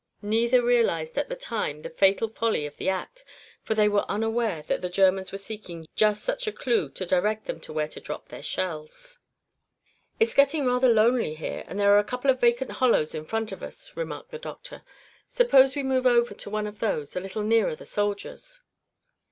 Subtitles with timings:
[0.23, 3.23] Neither realized at the time the fatal folly of the act,
[3.61, 7.45] for they were unaware that the Germans were seeking just such a clew to direct
[7.45, 9.19] them where to drop their shells.
[10.19, 13.51] "It's getting rather lonely here, and there are a couple of vacant hollows in front
[13.51, 14.81] of us," remarked the doctor.
[15.29, 18.61] "Suppose we move over to one of those, a little nearer the soldiers?"